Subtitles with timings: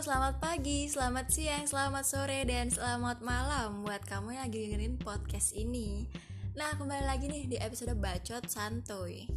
[0.00, 5.52] selamat pagi, selamat siang, selamat sore, dan selamat malam buat kamu yang lagi dengerin podcast
[5.52, 6.08] ini.
[6.56, 9.28] Nah, kembali lagi nih di episode Bacot Santuy.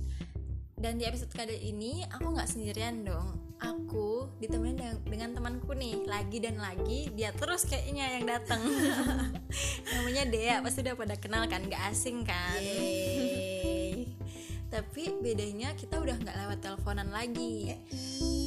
[0.79, 3.43] Dan di episode kali ini aku nggak sendirian dong.
[3.59, 8.63] Aku ditemenin dengan, dengan temanku nih, lagi dan lagi dia terus kayaknya yang datang.
[9.99, 12.63] Namanya Dea, pasti udah pada kenal kan, nggak asing kan?
[12.63, 14.15] Yeay.
[14.71, 17.75] Tapi bedanya kita udah nggak lewat teleponan lagi.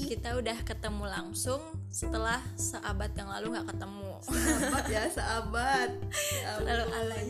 [0.06, 1.58] Kita udah ketemu langsung
[1.90, 4.12] setelah seabad yang lalu nggak ketemu.
[4.22, 5.90] Sahabat ya sahabat.
[6.30, 7.28] Ya Lalu alay.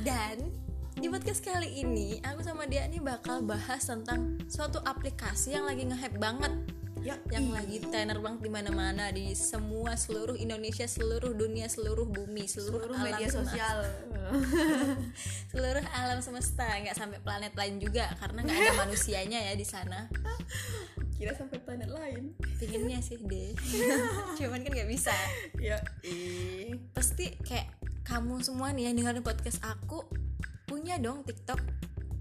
[0.00, 0.48] Dan
[0.96, 5.84] di podcast kali ini aku sama dia nih bakal bahas tentang suatu aplikasi yang lagi
[5.84, 6.56] nge-hype banget
[7.02, 12.46] Ya, yang lagi tenar banget di mana-mana di semua seluruh Indonesia, seluruh dunia, seluruh bumi,
[12.46, 13.78] seluruh, seluruh alam media sosial.
[15.50, 20.06] seluruh alam semesta, nggak sampai planet lain juga karena nggak ada manusianya ya di sana.
[21.18, 22.38] Kira sampai planet lain.
[22.62, 23.50] Pinginnya sih deh,
[24.38, 25.14] cuman kan nggak bisa.
[25.58, 25.82] Ya.
[26.94, 30.06] Pasti kayak kamu semua nih yang dengerin podcast aku
[30.70, 31.58] punya dong TikTok.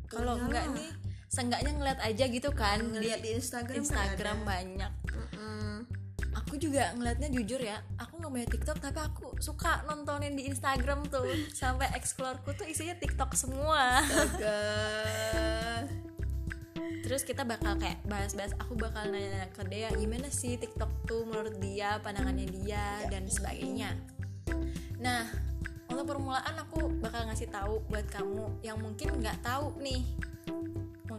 [0.10, 0.90] Kalau enggak nih,
[1.32, 3.80] seenggaknya ngeliat aja gitu kan Ngeliat di Instagram.
[3.80, 4.52] Instagram kan ada.
[4.52, 4.92] banyak.
[6.32, 11.08] Aku juga ngeliatnya jujur ya, aku nggak punya TikTok tapi aku suka nontonin di Instagram
[11.08, 11.24] tuh
[11.56, 14.04] sampai exploreku tuh isinya TikTok semua.
[17.08, 21.56] Terus kita bakal kayak bahas-bahas, aku bakal nanya ke dia gimana sih TikTok tuh menurut
[21.64, 23.96] dia, pandangannya dia dan sebagainya.
[25.00, 25.32] Nah,
[25.88, 30.04] untuk permulaan aku bakal ngasih tahu buat kamu yang mungkin nggak tahu nih,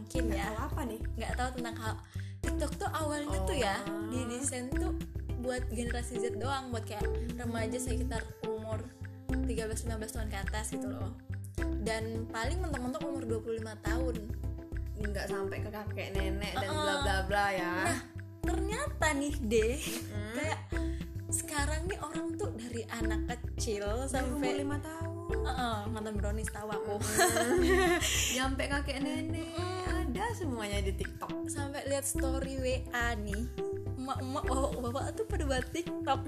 [0.03, 1.01] mungkin ya Tahu apa nih?
[1.15, 1.93] nggak tahu tentang hal
[2.43, 4.11] TikTok tuh awalnya tuh ya Oh.
[4.11, 4.91] didesain tuh
[5.39, 7.03] buat generasi Z doang, buat kayak
[7.35, 8.79] remaja sekitar umur
[9.27, 9.83] 13-15
[10.15, 11.11] tahun ke atas gitu loh.
[11.83, 14.15] Dan paling mentok-mentok umur 25 tahun.
[14.95, 17.73] Nggak sampai ke kakek nenek dan bla bla bla ya.
[17.91, 17.99] Nah,
[18.39, 19.75] ternyata nih deh,
[20.31, 20.59] kayak
[21.27, 25.43] sekarang nih orang tuh dari anak kecil Sampai lima tahun.
[25.43, 27.03] Heeh, nonton brownies tahu aku.
[28.35, 29.51] Nyampe kakek nenek
[30.13, 31.49] ada semuanya di TikTok.
[31.49, 33.49] sampai lihat story WA nih.
[33.97, 36.21] Emak-emak bapak-bapak tuh pada buat TikTok.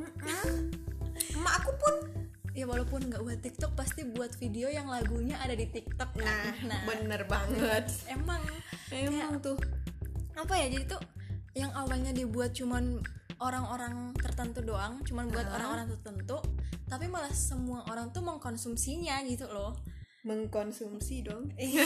[1.37, 1.95] Emak aku pun.
[2.55, 6.55] Ya walaupun nggak buat TikTok pasti buat video yang lagunya ada di TikTok kan.
[6.65, 7.85] Nah, bener banget.
[8.09, 8.41] emang
[8.89, 9.59] Emang tuh.
[10.35, 10.99] apa ya jadi tuh
[11.55, 12.99] yang awalnya dibuat cuman
[13.39, 16.43] orang-orang tertentu doang, cuman buat orang-orang tertentu,
[16.91, 19.75] tapi malah semua orang tuh mengkonsumsinya gitu loh.
[20.25, 21.53] mengkonsumsi dong.
[21.53, 21.85] Iya,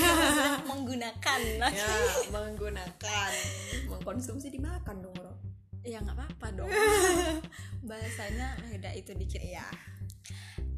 [0.89, 1.39] menggunakan
[1.69, 1.89] ya
[2.33, 3.31] menggunakan
[3.85, 5.29] mengkonsumsi dimakan dong bro
[5.79, 6.67] Ya nggak apa-apa dong.
[7.87, 9.39] Bahasanya beda itu dikit.
[9.39, 9.63] ya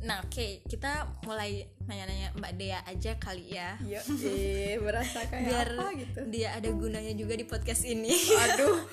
[0.02, 3.78] Nah, oke, kita mulai nanya-nanya Mbak Dea aja kali ya.
[3.82, 8.14] yuk eh berasa kayak Biar apa gitu dia ada gunanya juga di podcast ini.
[8.36, 8.78] aduh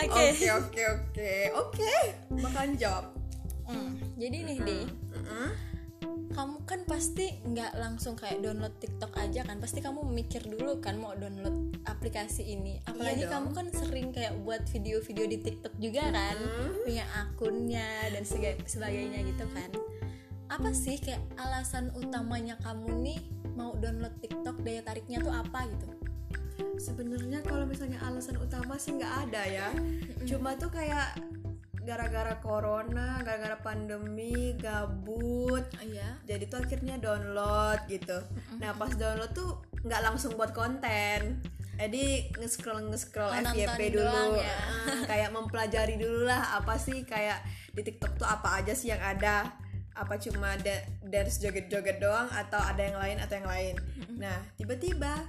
[0.00, 0.32] Oke.
[0.32, 1.92] oke oke oke oke
[2.36, 3.06] bakalan jawab
[3.64, 4.82] Hmm, Jadi nih, deh.
[6.30, 9.58] Kamu kan pasti nggak langsung kayak download TikTok aja kan.
[9.58, 12.80] Pasti kamu mikir dulu kan mau download aplikasi ini.
[12.86, 13.32] Apalagi dong.
[13.32, 16.36] kamu kan sering kayak buat video-video di TikTok juga kan.
[16.86, 18.22] Punya akunnya dan
[18.64, 19.70] sebagainya gitu kan.
[20.48, 23.20] Apa sih kayak alasan utamanya kamu nih
[23.58, 25.86] mau download TikTok daya tariknya tuh apa gitu?
[26.80, 29.68] Sebenarnya kalau misalnya alasan utama sih nggak ada ya.
[30.24, 31.18] Cuma tuh kayak
[31.80, 35.64] gara-gara corona gara-gara pandemi gabut.
[35.64, 36.16] Oh iya.
[36.24, 38.20] Jadi tuh akhirnya download gitu.
[38.56, 41.40] Nah pas download tuh nggak langsung buat konten.
[41.74, 44.04] Jadi nge-scroll nge-scroll Oh, FYP dulu.
[44.04, 44.58] doang ya.
[45.06, 47.40] Kayak mempelajari dulu lah apa sih kayak
[47.72, 49.48] di TikTok tuh apa aja sih yang ada?
[49.96, 53.74] Apa cuma da- dance joget-joget doang atau ada yang lain atau yang lain?
[54.14, 55.24] Nah tiba-tiba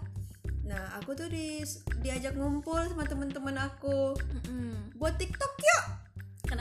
[0.61, 1.63] nah aku tuh di
[1.99, 4.13] diajak ngumpul sama temen-temen aku.
[4.13, 4.93] Mm-mm.
[4.95, 5.85] buat TikTok yuk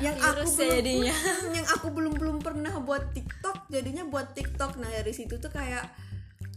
[0.01, 1.15] kena yang aku ya belum jadinya.
[1.53, 4.81] yang aku belum belum pernah buat TikTok jadinya buat TikTok.
[4.81, 5.85] Nah dari situ tuh kayak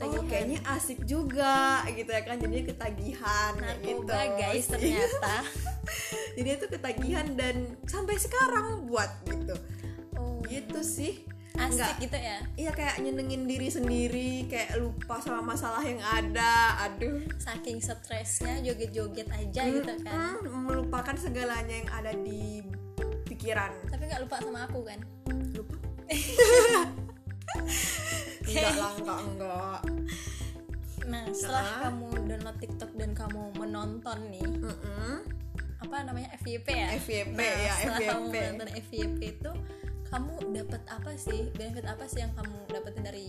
[0.02, 2.40] oh kayaknya asik juga gitu ya kan.
[2.40, 4.04] Jadinya ketagihan kayak gitu.
[4.08, 5.36] narkoba guys ternyata.
[6.40, 7.56] Jadi itu ketagihan dan
[7.86, 9.56] sampai sekarang buat gitu.
[10.18, 10.42] Oh.
[10.48, 11.14] Gitu sih.
[11.54, 12.38] Asik Nggak- gitu ya?
[12.58, 16.82] Iya kayak nyenengin diri sendiri kayak lupa sama masalah yang ada.
[16.90, 17.22] Aduh.
[17.38, 20.42] Saking stresnya joget-joget aja gitu kan.
[20.50, 22.66] Melupakan segalanya yang ada di
[23.44, 25.00] pikiran tapi nggak lupa sama aku kan?
[25.52, 25.76] Lupa?
[28.48, 29.80] Enggak lah enggak enggak.
[31.12, 31.92] Nah setelah Ah.
[31.92, 35.28] kamu download TikTok dan kamu menonton nih Mm-mm.
[35.84, 36.96] apa namanya FYP ya?
[36.96, 39.52] FYP nah, ya setelah kamu FYP menonton FYP itu
[40.08, 43.28] kamu dapat apa sih benefit apa sih yang kamu dapetin dari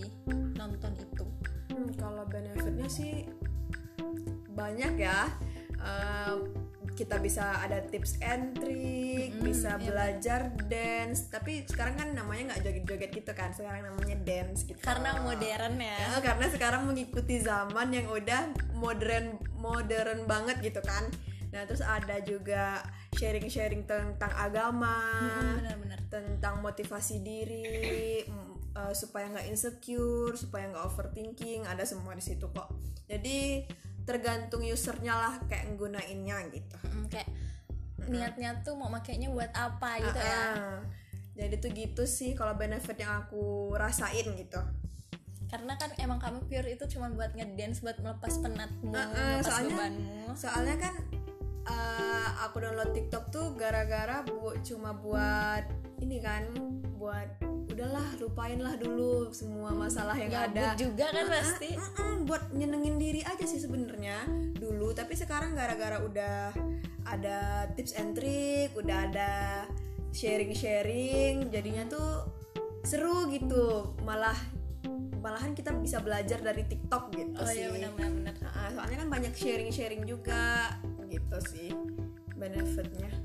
[0.55, 1.27] nonton itu?
[1.75, 3.27] Hmm, kalau benefitnya sih
[4.47, 5.27] banyak ya.
[5.75, 6.55] Ehm,
[6.95, 11.27] kita bisa ada tips and trick, bisa belajar dance.
[11.27, 14.79] Tapi sekarang kan namanya nggak joget-joget gitu kan, sekarang namanya dance gitu.
[14.79, 21.03] karena modern ya Ya, karena sekarang mengikuti zaman yang udah modern modern banget gitu kan.
[21.51, 22.83] Nah terus ada juga
[23.15, 24.99] sharing-sharing tentang agama,
[25.59, 32.23] benar-benar tentang motivasi diri mm, eh, supaya nggak insecure, supaya nggak overthinking, ada semua di
[32.23, 32.71] situ kok.
[33.07, 33.63] Jadi
[34.05, 36.77] tergantung usernya lah kayak nggunainnya gitu.
[36.85, 37.29] Mm, kayak
[38.05, 40.77] niatnya tuh mau makainya buat apa gitu ya Ah,
[41.33, 44.61] Jadi tuh gitu sih kalau benefit yang aku rasain gitu.
[45.45, 49.45] karena kan emang kamu pure itu cuma buat ngedance buat melepas penatmu Ah, ah, melepas
[49.45, 50.93] soalnya- bebanmu Soalnya kan
[51.65, 55.63] eh, aku download TikTok tuh gara-gara bu cuma buat
[55.97, 56.43] ini kan,
[56.95, 57.29] buat
[57.75, 60.79] udahlah lupain lah dulu semua masalah yang gabut ada.
[60.79, 61.75] juga kan pasti.
[61.75, 64.23] Mm-mm, buat nyenengin diri aja sih sebenarnya
[64.55, 64.95] dulu.
[64.95, 66.55] Tapi sekarang gara-gara udah
[67.03, 69.31] ada tips and trick udah ada
[70.15, 72.23] sharing-sharing jadinya tuh
[72.87, 73.91] seru gitu.
[74.07, 74.39] Malah
[75.19, 77.59] malahan kita bisa belajar dari TikTok gitu oh sih.
[77.59, 78.35] iya benar-benar benar.
[78.39, 80.79] Nah, soalnya kan banyak sharing-sharing juga
[81.11, 81.69] gitu sih
[82.35, 83.24] benefitnya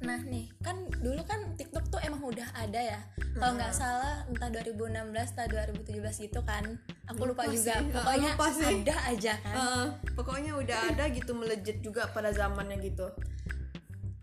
[0.00, 3.00] Nah nih kan dulu kan TikTok tuh emang udah ada ya.
[3.36, 4.96] Kalau nggak salah entah 2016
[5.36, 6.64] atau 2017 gitu kan
[7.10, 7.74] Aku lupa, Lupa juga.
[7.78, 7.90] sih.
[7.92, 8.66] Pokoknya Lupa sih.
[8.80, 9.54] ada aja kan.
[9.54, 13.10] Eh, pokoknya udah ada gitu melejit juga pada zamannya gitu.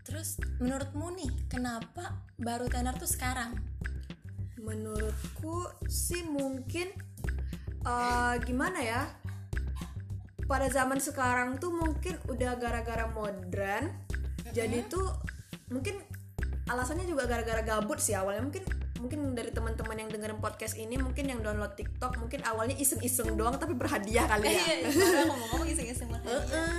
[0.02, 3.54] Terus menurutmu nih kenapa baru tenar tuh sekarang?
[4.58, 6.90] menurutku sih mungkin
[7.80, 9.02] eh, gimana ya?
[10.44, 13.88] Pada zaman sekarang tuh mungkin udah gara-gara modern
[14.50, 15.08] jadi tuh
[15.68, 16.00] mungkin
[16.66, 18.64] alasannya juga gara-gara gabut sih awalnya mungkin
[18.98, 23.54] mungkin dari teman-teman yang dengerin podcast ini mungkin yang download TikTok mungkin awalnya iseng-iseng doang
[23.54, 26.10] tapi berhadiah kali ya Iya, iya, ngomong-ngomong iseng-iseng.
[26.18, 26.72] Heeh.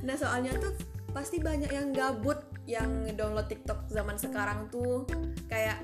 [0.00, 0.72] Nah soalnya tuh
[1.08, 5.04] pasti banyak yang gabut yang download TikTok zaman sekarang tuh
[5.46, 5.76] kayak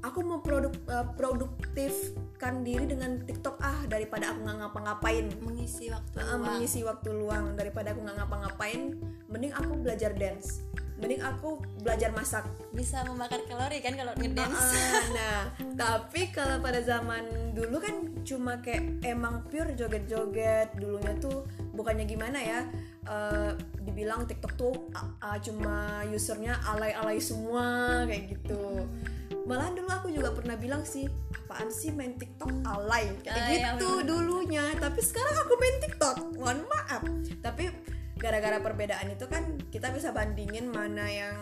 [0.00, 6.16] aku mau produk eh, produktifkan diri dengan TikTok ah daripada aku nggak ngapa-ngapain Mengisi waktu
[6.16, 6.40] luang.
[6.42, 8.80] mengisi waktu luang daripada aku nggak ngapa-ngapain
[9.26, 10.62] mending aku belajar dance
[10.96, 14.72] mending aku belajar masak Bisa membakar kalori kan kalau ngedance.
[14.72, 15.40] Ah, nah,
[15.76, 17.94] tapi kalau pada zaman dulu kan
[18.24, 22.60] cuma kayak emang pure joget-joget dulunya tuh bukannya gimana ya
[23.08, 28.84] eh, dibilang TikTok tuh ah, ah, cuma usernya alay-alay semua kayak gitu.
[29.46, 34.74] Malahan dulu aku juga pernah bilang sih, apaan sih main TikTok alay kayak gitu dulunya.
[34.74, 37.02] Tapi sekarang aku main TikTok, mohon maaf.
[37.46, 37.70] Tapi
[38.26, 41.36] gara-gara perbedaan itu kan kita bisa bandingin mana yang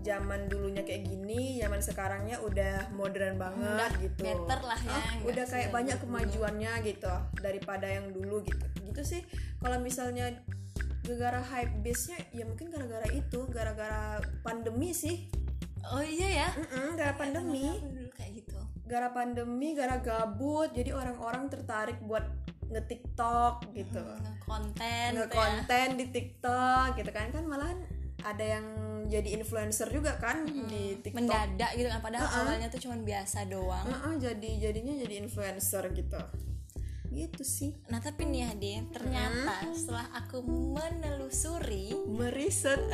[0.00, 4.24] zaman dulunya kayak gini, zaman sekarangnya udah modern banget Udah gitu.
[4.24, 6.04] better lah ya, Ah, nggak udah kayak banyak dulu.
[6.08, 8.64] kemajuannya gitu daripada yang dulu gitu.
[8.80, 9.22] Gitu sih.
[9.60, 10.32] Kalau misalnya
[11.04, 15.28] gara-gara hype base-nya ya mungkin gara-gara itu, gara-gara pandemi sih.
[15.92, 16.48] Oh iya ya.
[16.56, 18.56] Mm-mm, gara pandemi, dulu kayak gitu.
[18.88, 22.24] gara pandemi, gara gabut, jadi orang-orang tertarik buat
[22.70, 24.04] nge-TikTok gitu.
[24.46, 25.26] Konten gitu ya.
[25.26, 27.78] nge-konten di TikTok gitu kan kan malahan
[28.20, 28.66] ada yang
[29.08, 31.18] jadi influencer juga kan di TikTok.
[31.18, 33.86] Mendadak gitu kan padahal awalnya tuh cuma biasa doang.
[33.88, 36.20] Heeh, jadi jadinya jadi influencer gitu.
[37.10, 37.74] Gitu sih.
[37.90, 42.78] Nah tapi nih ya ternyata setelah aku menelusuri Meriset.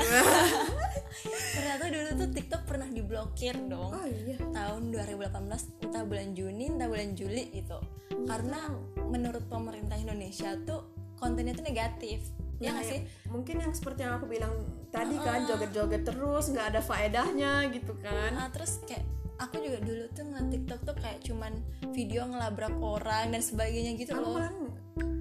[1.57, 4.37] Ternyata dulu tuh TikTok pernah diblokir dong oh iya.
[4.53, 7.81] Tahun 2018 entah bulan Juni entah bulan Juli gitu
[8.29, 8.69] Karena
[9.09, 12.21] menurut pemerintah Indonesia tuh kontennya tuh negatif
[12.57, 13.01] Ya Nah, nggak sih?
[13.29, 14.53] Mungkin yang seperti yang aku bilang
[14.89, 18.33] tadi kan joget-joget terus nggak ada faedahnya gitu kan.
[18.33, 19.05] Ah, terus kayak
[19.37, 21.53] aku juga dulu tuh ngeliat TikTok tuh kayak cuman
[21.93, 24.51] video ngelabrak orang dan sebagainya gitu Aku loh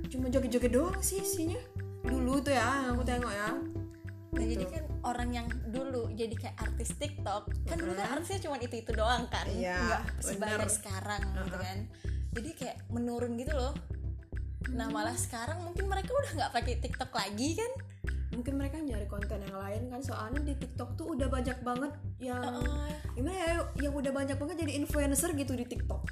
[0.08, 1.60] cuma joget-joget doang sih isinya.
[2.06, 3.50] Dulu tuh ya, aku tengok ya.
[4.36, 8.60] Nah jadi kan orang yang dulu jadi kayak artis TikTok kan dulu kan artisnya cuma
[8.60, 11.78] itu itu doang kan, Iya, nggak sebanyak sekarang gitu kan.
[12.36, 13.72] Jadi kayak menurun gitu loh.
[14.76, 17.72] Nah malah sekarang mungkin mereka udah nggak pakai TikTok lagi kan?
[18.36, 22.44] Mungkin mereka nyari konten yang lain kan soalnya di TikTok tuh udah banyak banget yang
[22.44, 23.48] Oh, gimana ya
[23.80, 26.04] yang udah banyak banget jadi influencer gitu di TikTok.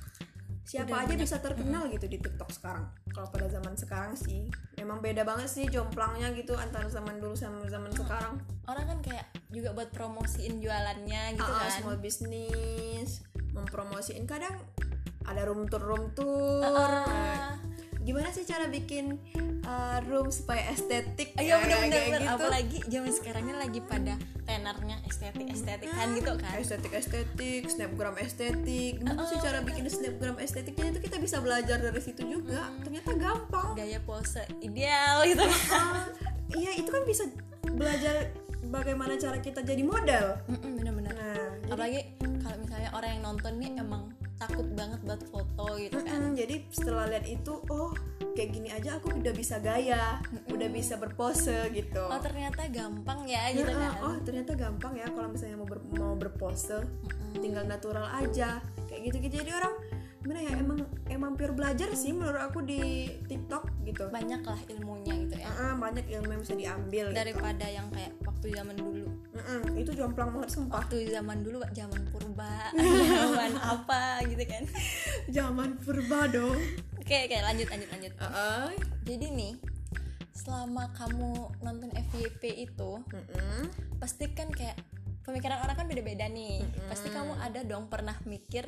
[0.63, 1.21] Siapa Udah aja banyak.
[1.21, 2.87] bisa terkenal gitu di TikTok sekarang.
[3.11, 7.67] Kalau pada zaman sekarang sih memang beda banget sih jomplangnya gitu antara zaman dulu sama
[7.67, 8.39] zaman sekarang.
[8.63, 11.71] Orang kan kayak juga buat promosiin jualannya gitu Ah, kan.
[11.75, 13.19] small business
[13.51, 14.55] mempromosiin kadang
[15.23, 16.63] ada room tour room tour.
[16.65, 17.59] Ah,
[18.03, 19.15] gimana sih cara bikin
[19.63, 21.33] uh, room supaya estetik?
[21.35, 22.21] Iya Ya, bener bener, kayak bener.
[22.21, 22.35] gitu.
[22.35, 26.53] apalagi zaman sekarangnya lagi pada tenarnya estetik estetikan gitu kan.
[26.59, 28.99] estetik estetik snapgram estetik.
[28.99, 30.91] Gimana sih cara bikin snapgram estetiknya?
[30.91, 32.67] Itu kita bisa belajar dari situ juga.
[32.83, 33.71] Ternyata gampang.
[33.73, 35.43] Gaya pose ideal gitu.
[35.43, 36.07] Kan.
[36.53, 37.25] Iya itu kan bisa
[37.65, 38.29] belajar
[38.63, 40.37] bagaimana cara kita jadi model.
[40.45, 41.09] Mm-mm, bener-bener.
[41.09, 41.99] Nah jadi, apalagi
[42.43, 44.03] kalau misalnya orang yang nonton nih emang
[44.43, 46.19] takut banget buat foto gitu kan.
[46.19, 47.95] Mm-mm, jadi setelah lihat itu oh
[48.33, 50.19] kayak gini aja aku udah bisa gaya
[50.51, 52.03] udah bisa berpose gitu.
[52.03, 54.03] Oh ternyata gampang ya gitu Ya, kan.
[54.03, 56.83] oh ternyata gampang ya kalau misalnya mau ber, mau berpose.
[57.39, 58.59] Tinggal natural aja
[58.89, 59.73] kayak gitu gitu jadi orang
[60.23, 60.79] gimana ya emang
[61.11, 64.07] emang pure belajar sih menurut aku di TikTok gitu.
[64.07, 65.22] Banyak lah ilmunya
[65.53, 67.15] gitu Ah, banyak ilmu yang bisa diambil gitu.
[67.15, 69.05] daripada yang kayak waktu zaman dulu.
[69.33, 70.81] Mm-mm, itu jomplang banget sumpah.
[70.81, 72.69] Waktu zaman dulu zaman purba.
[73.21, 74.63] Zaman apa gitu kan.
[75.29, 76.57] Zaman purba dong.
[76.97, 78.13] Oke oke lanjut lanjut lanjut.
[78.19, 78.71] Ah,
[79.03, 79.53] jadi nih
[80.33, 83.69] selama kamu nonton FYP itu mm-mm.
[84.01, 84.75] pasti kan kayak
[85.21, 86.65] pemikiran orang kan beda-beda nih.
[86.89, 88.65] Pasti kamu ada dong pernah mikir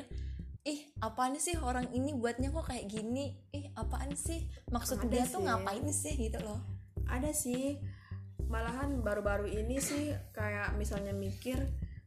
[0.66, 3.38] ih apaan sih orang ini buatnya kok kayak gini?
[3.54, 4.50] Ih apaan sih?
[4.68, 5.46] Maksud Ada dia tuh sih.
[5.46, 6.14] ngapain sih?
[6.18, 6.75] Gitu loh
[7.10, 7.78] ada sih.
[8.46, 11.58] Malahan baru-baru ini sih kayak misalnya mikir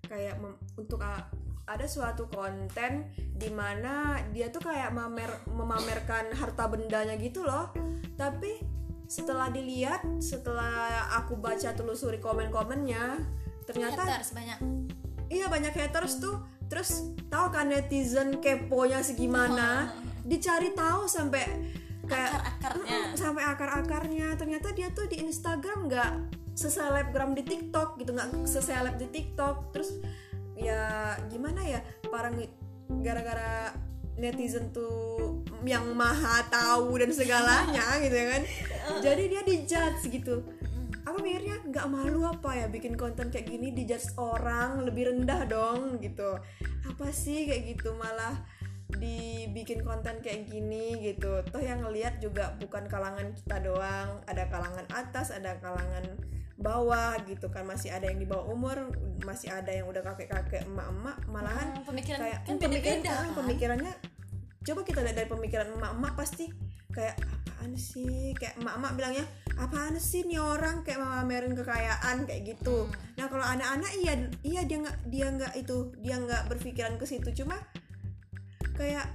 [0.08, 1.28] kayak mem- untuk a-
[1.70, 7.70] ada suatu konten di mana dia tuh kayak mamer memamerkan harta bendanya gitu loh.
[8.18, 8.80] Tapi
[9.10, 13.22] setelah dilihat setelah aku baca telusuri komen-komennya
[13.66, 14.58] ternyata haters banyak.
[15.30, 16.42] Iya banyak haters tuh.
[16.70, 19.94] Terus tahu kan netizen keponya segimana?
[20.30, 21.46] Dicari tahu sampai
[22.10, 22.98] kayak akar-akarnya.
[22.98, 24.28] Mm, sampai akar-akarnya.
[24.36, 26.12] Ternyata dia tuh di Instagram nggak
[26.58, 29.72] seselebgram di TikTok gitu nggak seseleb di TikTok.
[29.72, 30.02] Terus
[30.60, 32.34] ya gimana ya para
[33.00, 33.72] gara-gara
[34.20, 38.44] netizen tuh yang maha tahu dan segalanya gitu ya kan.
[39.00, 40.44] Jadi dia dijudge gitu.
[41.08, 45.98] Aku mikirnya nggak malu apa ya bikin konten kayak gini dijudge orang lebih rendah dong
[46.04, 46.38] gitu.
[46.86, 47.96] Apa sih kayak gitu?
[47.96, 48.59] Malah
[48.98, 51.46] dibikin konten kayak gini gitu.
[51.46, 54.24] Toh yang ngelihat juga bukan kalangan kita doang.
[54.26, 56.18] Ada kalangan atas ada kalangan
[56.58, 57.70] bawah gitu kan.
[57.70, 58.90] Masih ada yang di bawah umur
[59.22, 63.14] masih ada yang udah kakek kakek emak emak malahan Hmm, pemikiran kayak kan pemikiran ah,
[63.20, 63.32] kan?
[63.36, 63.94] pemikirannya
[64.60, 66.46] coba kita lihat dari pemikiran emak-emak pasti
[66.92, 68.36] kayak apaan sih?
[68.36, 69.26] Kayak emak-emak bilangnya
[69.60, 70.84] apaan sih nih orang?
[70.84, 72.88] Kayak memamerin kekayaan kayak gitu.
[72.88, 72.94] Hmm.
[73.20, 74.14] nah kalau anak-anak iya
[74.48, 77.30] iya dia nggak dia nggak itu dia nggak berpikiran ke situ.
[77.44, 77.56] Cuma
[78.80, 79.06] kayak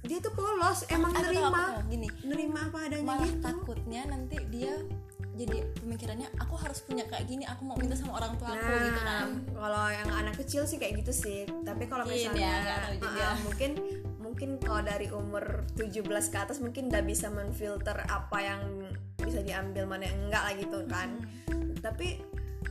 [0.00, 4.36] dia tuh polos emang Aku nerima aku gini nerima apa adanya malah gitu takutnya nanti
[4.48, 4.74] dia
[5.40, 8.84] jadi pemikirannya aku harus punya kayak gini aku mau minta sama orang tua aku Nah,
[8.84, 11.48] gitu kan kalau yang anak kecil sih kayak gitu sih.
[11.64, 13.24] Tapi kalau Mungkin misalnya ya, juga.
[13.24, 13.70] ah, mungkin
[14.20, 18.62] mungkin kalau dari umur 17 ke atas mungkin udah bisa menfilter apa yang
[19.16, 21.08] bisa diambil mana yang enggak lah gitu kan.
[21.48, 21.72] Hmm.
[21.80, 22.20] Tapi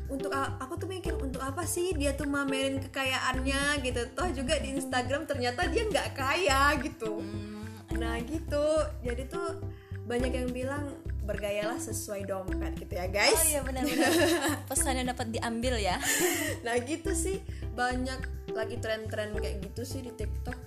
[0.08, 3.82] untuk aku tuh mikir untuk apa sih dia tuh mamerin kekayaannya?
[3.82, 4.02] Gitu.
[4.12, 7.22] Toh juga di Instagram ternyata dia nggak kaya gitu.
[7.22, 8.66] Hmm, Nah gitu.
[9.02, 9.60] Jadi tuh
[10.06, 10.86] banyak yang bilang
[11.22, 13.38] bergayalah sesuai dompet gitu ya guys.
[13.38, 14.10] oh iya benar-benar
[14.70, 16.02] pesannya dapat diambil ya.
[16.66, 17.38] Nah gitu sih.
[17.74, 20.58] Banyak lagi tren-tren kayak gitu sih di TikTok.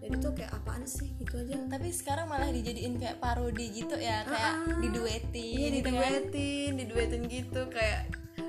[0.00, 1.12] Jadi tuh kayak apaan sih?
[1.14, 1.60] Gitu aja.
[1.68, 5.92] Tapi sekarang malah dijadiin kayak parodi gitu ya kayak Ah, diduetin iya gitu kan.
[5.92, 7.60] diduetin diduetin gitu.
[7.68, 8.00] Kayak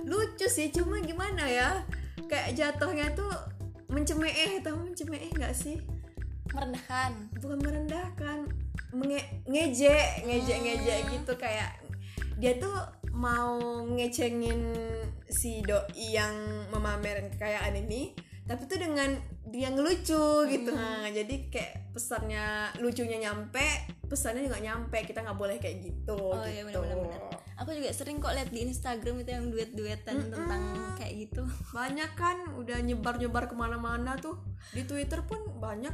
[0.08, 1.84] lucu sih cuma gimana ya
[2.26, 3.30] kayak jatuhnya tuh
[3.88, 5.80] mencemeeh tahu mencemeeh nggak sih
[6.50, 8.38] merendahkan bukan merendahkan
[8.90, 11.12] menge ngejek ngejek ngejek Hmm.
[11.14, 11.72] gitu kayak
[12.38, 12.74] dia tuh
[13.12, 13.60] mau
[13.90, 14.72] ngecengin
[15.28, 15.84] si doi
[16.14, 16.34] yang
[16.70, 19.12] memamerin kekayaan ini tapi tuh dengan
[19.46, 21.04] dia ngelucu gitu Hmm.
[21.04, 22.46] nah jadi kayak pesannya
[22.78, 23.68] lucunya nyampe
[24.08, 27.07] pesannya juga nyampe kita nggak boleh kayak gitu Oh iya gitu benar-benar.
[27.78, 30.62] Aku juga sering kok lihat di Instagram itu yang duet-duetan tentang
[30.98, 31.46] kayak gitu.
[31.78, 34.34] banyak kan udah nyebar nyebar ke mana-mana tuh
[34.74, 35.94] di Twitter pun banyak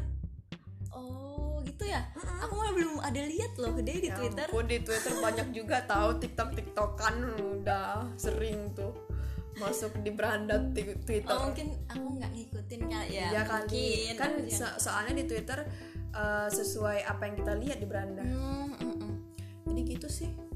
[0.96, 2.08] Oh gitu ya?
[2.16, 4.48] Aku malah belum ada lihat loh deh di Ya Twitter.
[4.48, 7.16] ampun, di Twitter banyak juga tahu TikTok TikTokan
[7.60, 8.96] udah sering tuh
[9.60, 11.36] masuk di beranda Twitter.
[11.36, 13.28] Oh mungkin aku nggak ngikutin kali ya.
[13.28, 14.16] Iya kan, mungkin.
[14.16, 15.68] kan aku so- soalnya di Twitter
[16.16, 18.24] eh, sesuai apa yang kita lihat di beranda.
[18.24, 19.14] Hmm, mm, mm.
[19.68, 20.53] Jadi gitu sih.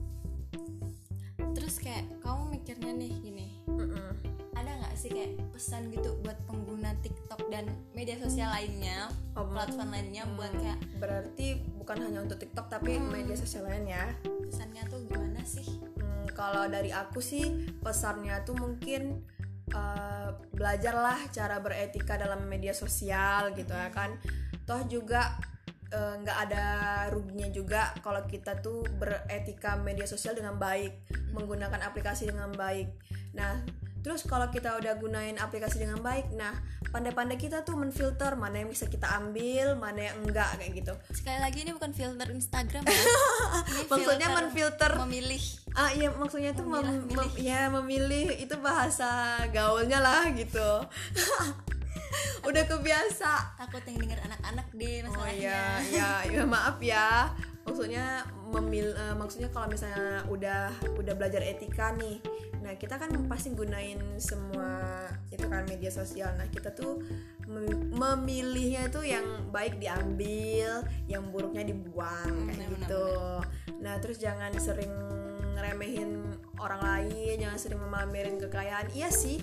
[1.58, 4.14] Terus kayak kamu mikirnya nih gini, Mm-mm.
[4.54, 7.66] ada nggak sih kayak pesan gitu buat pengguna TikTok dan
[7.98, 11.48] media sosial lainnya, Oh, platform lainnya buat Hmm, kayak Berarti
[11.82, 14.06] bukan hanya untuk TikTok tapi media sosial lain ya.
[14.46, 15.66] pesannya tuh gimana sih?
[15.98, 17.42] Hmm, kalau dari aku sih
[17.82, 19.26] pesannya tuh mungkin
[19.74, 24.14] eh, belajarlah cara beretika dalam media sosial gitu ya kan.
[24.70, 25.42] Toh juga
[25.92, 26.66] eh, nggak ada
[27.14, 30.94] ruginya juga kalau kita tuh beretika media sosial dengan baik,
[31.32, 32.92] menggunakan aplikasi dengan baik.
[33.36, 33.62] Nah,
[34.02, 36.56] terus kalau kita udah gunain aplikasi dengan baik, nah
[36.92, 40.94] pandai-pandai kita tuh menfilter mana yang bisa kita ambil, mana yang enggak kayak gitu.
[41.12, 42.96] Sekali lagi ini bukan filter Instagram ya.
[43.68, 45.44] Ini Maksudnya filter menfilter memilih
[45.78, 50.82] ah iya maksudnya tuh mem- mem- ya memilih itu bahasa gaulnya lah gitu
[52.50, 53.58] udah kebiasa.
[53.58, 55.38] Takut yang denger anak-anak deh oh masalahnya.
[55.38, 55.62] iya
[55.92, 57.32] ya ya maaf ya.
[57.68, 62.20] Maksudnya memil eh, maksudnya kalau misalnya udah udah belajar etika nih
[62.58, 66.32] nah kita kan pasti gunain semua itu kan media sosial.
[66.36, 67.00] Nah kita tuh
[67.46, 73.08] mem- memilihnya itu yang baik diambil yang buruknya dibuang Hmm, kayak benar, gitu.
[73.78, 74.90] nah terus jangan sering
[75.56, 76.28] ngeremehin
[76.60, 78.88] orang lain jangan sering memamerin kekayaan.
[78.92, 79.40] Iya sih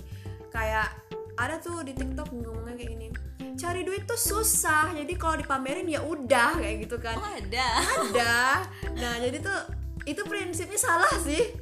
[0.53, 0.93] kayak
[1.35, 3.07] ada tuh di TikTok ngomongnya kayak gini
[3.55, 7.15] cari duit tuh susah jadi kalau dipamerin ya udah kayak gitu kan.
[7.17, 7.67] Oh ada.
[7.81, 8.35] Ada.
[8.99, 9.59] Nah jadi tuh
[10.05, 11.55] itu prinsipnya salah sih.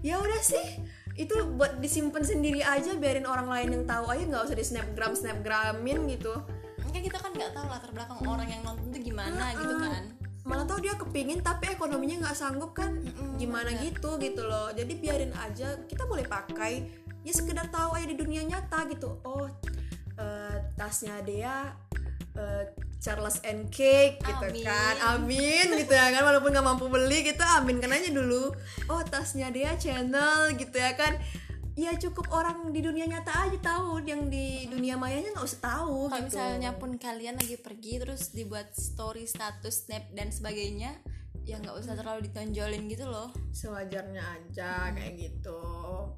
[0.00, 0.80] Ya udah sih
[1.18, 5.12] itu buat disimpan sendiri aja biarin orang lain yang tahu aja nggak usah di snapgram
[5.12, 6.32] snapgramin gitu.
[6.80, 10.02] Kan kita kan nggak tahu latar belakang orang yang nonton tuh gimana gitu kan.
[10.48, 12.96] Malah tau dia kepingin tapi ekonominya nggak sanggup kan.
[12.96, 14.72] Mm-mm, gimana gitu gitu loh.
[14.72, 16.88] Jadi biarin aja kita boleh pakai
[17.26, 19.20] ya sekedar tahu aja di dunia nyata gitu.
[19.24, 19.46] Oh
[20.16, 21.74] eh, tasnya dia
[22.36, 22.64] eh,
[23.00, 24.64] Charles and Cake gitu Amin.
[24.64, 24.94] kan.
[25.16, 26.22] Amin gitu ya kan.
[26.24, 28.52] Walaupun nggak mampu beli gitu amin kan aja dulu.
[28.92, 31.16] Oh tasnya dia channel gitu ya kan.
[31.78, 34.04] Ya cukup orang di dunia nyata aja tahu.
[34.04, 36.36] Yang di dunia mayanya nggak usah tahu kalau gitu.
[36.36, 40.92] misalnya pun kalian lagi pergi terus dibuat story status snap dan sebagainya
[41.48, 43.32] ya nggak usah terlalu ditonjolin gitu loh.
[43.50, 45.60] Sewajarnya aja kayak gitu.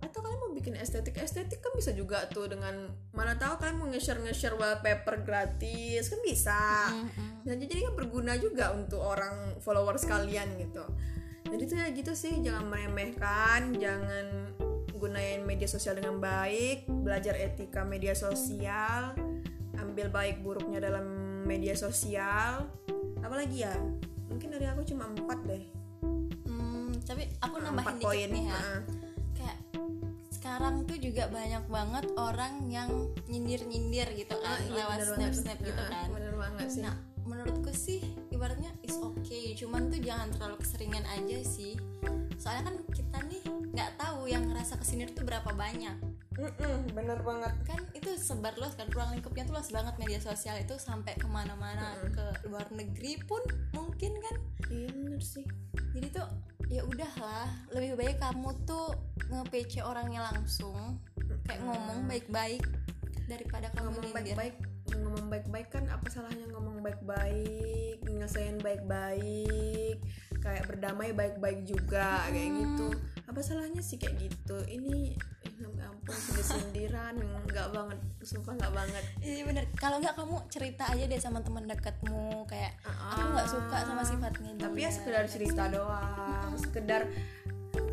[0.03, 3.89] Atau kalian mau bikin estetik estetik kan bisa juga tuh dengan mana tahu kalian mau
[3.89, 6.11] nge-share nge-share wallpaper gratis.
[6.13, 6.61] Kan bisa.
[6.93, 7.43] Mm-mm.
[7.43, 10.85] dan jadi kan berguna juga untuk orang followers kalian gitu.
[11.53, 14.57] Jadi tuh ya gitu sih jangan meremehkan jangan
[14.97, 19.19] gunain media sosial dengan baik belajar etika media sosial
[19.75, 21.05] ambil baik buruknya dalam
[21.45, 22.71] media sosial.
[23.21, 23.75] Apalagi ya
[24.33, 25.65] mungkin dari aku cuma empat deh.
[26.47, 28.57] Hmm, tapi aku nambahin dikit poin nih ya.
[28.57, 28.81] Heeh.
[29.33, 29.59] kayak
[30.33, 32.91] sekarang tuh juga banyak banget orang yang
[33.27, 36.09] nyindir-nyindir gitu kan Ah, iya, lewat snap-snap gitu kan.
[36.11, 36.83] bener banget sih.
[36.83, 41.79] Nah menurutku sih ibaratnya is okay cuman tuh jangan terlalu keseringan aja sih.
[42.35, 43.43] Soalnya kan kita nih
[43.73, 45.95] nggak tahu yang ngerasa kesindir tuh berapa banyak
[46.33, 47.53] Mm-mm, bener banget.
[47.69, 51.29] Kan itu sebar luas kan ruang lingkupnya tuh luas banget media sosial itu sampai ke
[51.29, 53.43] mana-mana ke luar negeri pun
[53.77, 54.37] mungkin kan.
[54.73, 55.45] Iya bener sih.
[55.93, 56.29] Jadi tuh
[56.73, 58.97] ya udahlah lebih baik kamu tuh
[59.29, 61.01] nge-PC orangnya langsung
[61.45, 62.65] kayak ngomong baik-baik
[63.29, 64.57] daripada kamu ngomong baik-baik
[64.93, 70.01] ngomong baik-baik kan apa salahnya ngomong baik-baik nyelesain baik-baik
[70.43, 72.89] kayak berdamai baik-baik juga kayak gitu.
[73.29, 74.59] Apa salahnya sih kayak gitu?
[74.65, 75.17] Ini
[76.03, 77.15] ya ampun sindir-sindiran
[77.47, 77.99] nggak banget.
[78.27, 79.05] Sumpah nggak banget.
[79.23, 79.65] Iya bener.
[79.79, 84.51] Kalau nggak kamu cerita aja deh sama teman dekatmu kayak aku nggak suka sama sifatnya
[84.59, 84.63] dia.
[84.67, 86.51] Tapi ya sekedar cerita doang.
[86.59, 87.07] Sekedar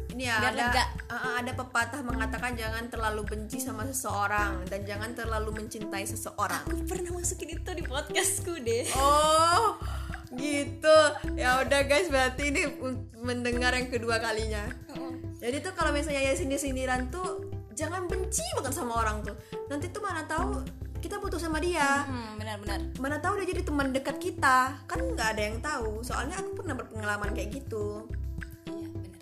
[0.10, 0.84] ini ya Biar ada lega.
[0.84, 6.66] uh, uh, ada pepatah mengatakan jangan terlalu benci sama seseorang dan jangan terlalu mencintai seseorang.
[6.66, 8.90] Aku pernah masukin itu di podcastku deh.
[8.98, 9.78] Oh
[10.34, 10.98] gitu.
[11.38, 12.66] Ya udah guys berarti ini
[13.22, 14.66] mendengar yang kedua kalinya.
[15.40, 19.36] Jadi tuh kalau misalnya ya sindir sindiran tuh jangan benci banget sama orang tuh.
[19.72, 20.60] Nanti tuh mana tahu
[21.00, 22.04] kita butuh sama dia.
[22.04, 24.76] Hmm, benar-benar mana tahu dia jadi teman dekat kita.
[24.84, 26.04] Kan nggak ada yang tahu.
[26.04, 28.04] Soalnya aku pernah berpengalaman kayak gitu.
[28.68, 29.16] Iya benar.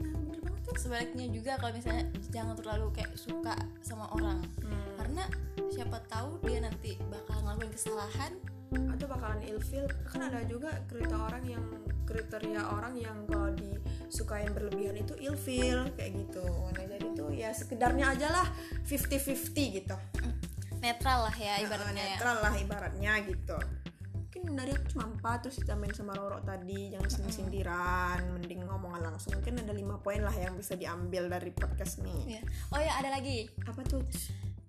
[0.00, 4.40] Nah banget kan sebaliknya juga kalau misalnya jangan terlalu kayak suka sama orang.
[4.64, 4.96] Hmm.
[5.04, 5.28] karena
[5.68, 8.32] siapa tahu dia nanti bakal ngelakuin kesalahan.
[8.72, 9.84] Atau bakalan ilfil.
[10.08, 11.64] Kan ada juga kriteria orang yang
[12.08, 13.52] kriteria orang yang kalau
[14.14, 16.46] disukain berlebihan itu ilfil kayak gitu.
[16.46, 18.46] Nah jadi tuh ya sekedarnya aja lah
[18.86, 19.50] 50-50
[19.82, 19.96] gitu.
[20.78, 22.14] Netral lah ya Nah, ibaratnya ya.
[22.14, 23.58] netral lah ibaratnya gitu.
[24.14, 29.34] Mungkin dari aku cuma empat terus ditambahin sama Roro tadi jangan sindir-sindiran mending ngomongan langsung.
[29.34, 32.38] Mungkin ada lima poin lah yang bisa diambil dari podcast nih.
[32.38, 32.42] Iya.
[32.70, 33.50] oh ya ada lagi.
[33.66, 34.06] Apa tuh?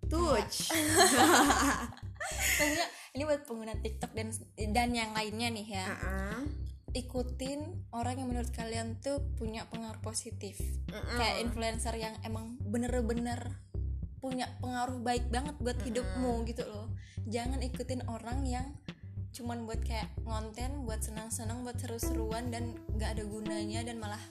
[0.05, 0.69] Touch
[2.57, 4.29] maksudnya ini buat pengguna TikTok dan
[4.73, 5.85] dan yang lainnya nih ya.
[5.85, 6.64] Heeh.
[6.95, 10.55] Ikutin orang yang menurut kalian tuh punya pengaruh positif
[10.87, 11.19] Mm-mm.
[11.19, 13.51] kayak influencer yang emang bener-bener
[14.23, 16.87] punya pengaruh baik banget buat hidupmu gitu loh
[17.27, 18.67] jangan ikutin orang yang
[19.35, 24.23] cuman buat kayak ngonten buat senang-senang buat seru-seruan dan gak ada gunanya dan malah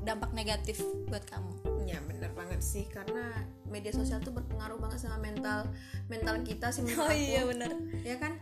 [0.00, 0.80] dampak negatif
[1.12, 1.60] buat kamu
[1.90, 3.34] Ya bener banget sih karena
[3.66, 5.66] media sosial tuh berpengaruh banget sama mental
[6.06, 7.50] mental kita sih menurut aku.
[7.50, 7.70] bener
[8.06, 8.38] Ya kan?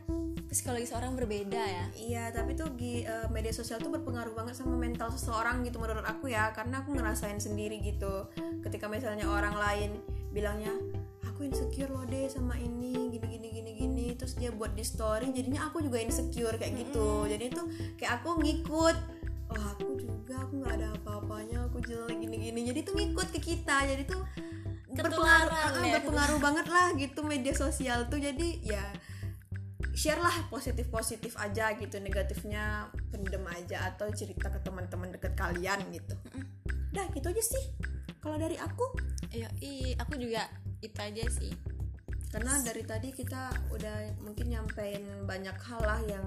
[0.48, 1.84] Psikologi seorang berbeda ya?
[1.94, 6.04] Iya, tapi tuh gi- eh, media sosial tuh berpengaruh banget sama mental seseorang gitu menurut
[6.08, 8.26] aku ya, karena aku ngerasain sendiri gitu.
[8.64, 9.90] Ketika misalnya orang lain
[10.32, 10.72] bilangnya,
[11.28, 15.30] aku insecure loh deh sama ini, gini gini gini gini, terus dia buat di story,
[15.30, 17.28] jadinya aku juga insecure kayak gitu.
[17.28, 17.66] Jadi tuh
[18.00, 18.96] kayak aku ngikut
[19.48, 23.80] oh aku juga aku nggak ada apa-apanya aku jelek gini-gini jadi tuh ngikut ke kita
[23.88, 24.20] jadi tuh
[24.92, 28.18] berpengaruh Ketularan ah, ya, berpengaruh banget lah gitu media sosial tuh.
[28.18, 28.82] Jadi ya
[29.98, 35.82] share lah positif positif aja gitu negatifnya pendem aja atau cerita ke teman-teman deket kalian
[35.90, 36.14] gitu
[36.88, 37.64] dah gitu aja sih
[38.18, 38.86] kalau dari aku
[39.28, 40.48] Iya, i, aku juga
[40.80, 41.52] itu aja sih.
[42.28, 46.24] karena dari tadi kita udah mungkin nyampein banyak hal lah yang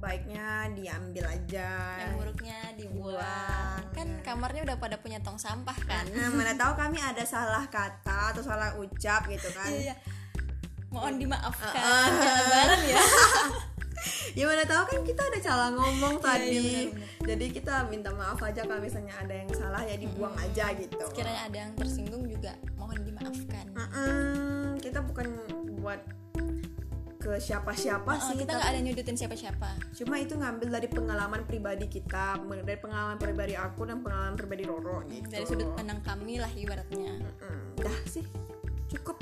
[0.00, 3.12] baiknya diambil aja Yang buruknya dibuang.
[3.12, 4.20] Dibuang, Kan ya.
[4.24, 6.08] kamarnya udah pada punya tong sampah kan.
[6.08, 9.92] Nah, mana tahu kami ada salah kata atau salah ucap gitu kan Iya.
[10.90, 11.72] Mohon dimaafkan.
[11.76, 12.08] Ah, ah.
[12.10, 13.02] Ya, lebaran ya.
[14.32, 17.26] ya mana tahu kan kita ada salah ngomong Iya, tadi iya, benar-benar.
[17.26, 21.42] jadi kita minta maaf aja kalau misalnya ada yang salah ya dibuang aja gitu Sekiranya
[21.44, 23.64] ada yang tersinggung juga mohon dimaafkan.
[23.70, 25.26] Mm-mm, kita bukan
[25.76, 26.00] buat
[27.18, 29.68] ke siapa-siapa Oh, sih kita nggak ada nyudutin siapa-siapa.
[29.92, 35.04] cuma itu ngambil dari pengalaman pribadi kita dari pengalaman pribadi aku dan pengalaman pribadi Roro
[35.04, 37.20] gitu Dari sudut pandang kami lah ibaratnya.
[37.20, 38.24] Mm-mm, dah sih
[38.88, 39.20] cukup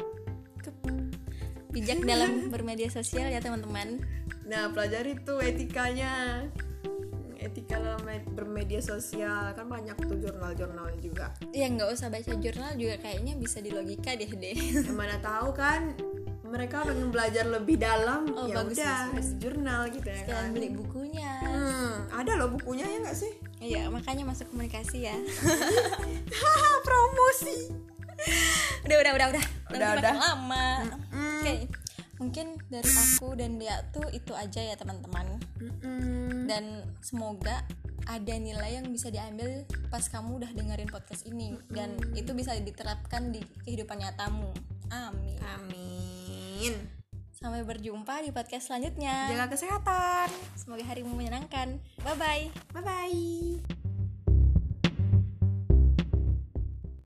[1.68, 4.00] Bijak dalam bermedia sosial ya teman-teman.
[4.42, 6.40] nah pelajari tuh etikanya
[7.38, 12.72] etika dalam med- bermedia sosial kan banyak tuh jurnal-jurnal juga Ya nggak usah baca jurnal
[12.74, 14.56] juga kayaknya bisa di logika deh deh.
[14.80, 15.92] yang mana tahu kan
[16.42, 20.72] mereka pengen belajar lebih dalam Oh, ya bagus, udah bagus, jurnal gitu ya kan beli
[20.72, 21.32] bukunya.
[21.38, 25.16] hmm, ada loh bukunya ya nggak sih Iya, makanya masuk komunikasi ya.
[26.86, 27.74] Promosi
[28.80, 29.44] udah, udah, udah, udah.
[29.68, 30.14] Udah, udah.
[30.16, 30.68] lama.
[31.38, 31.54] Oke.
[32.18, 35.38] Mungkin dari aku dan dia tuh itu aja ya teman-teman.
[35.62, 36.50] Mm-mm.
[36.50, 37.62] Dan semoga
[38.08, 43.30] ada nilai yang bisa diambil pas kamu udah dengerin podcast ini dan itu bisa diterapkan
[43.30, 44.50] di kehidupan nyatamu.
[44.88, 45.38] Amin.
[45.44, 46.72] amin
[47.36, 49.30] Sampai berjumpa di podcast selanjutnya.
[49.30, 50.26] jaga kesehatan
[50.58, 51.78] Semoga harimu menyenangkan.
[52.02, 52.44] Bye bye.
[52.74, 53.87] bye bye